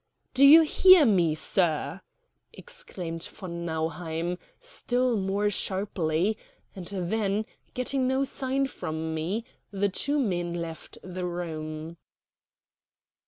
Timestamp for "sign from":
8.23-9.13